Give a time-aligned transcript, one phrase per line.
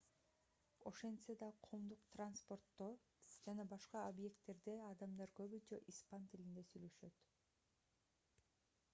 [0.91, 7.21] ошентсе да коомдук транспорттодо жана башка объекттерде адамдар көбүнчө испан тилинде сүйлөшөт